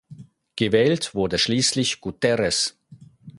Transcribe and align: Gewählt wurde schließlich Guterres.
Gewählt 0.55 1.13
wurde 1.13 1.37
schließlich 1.37 2.01
Guterres. 2.01 2.75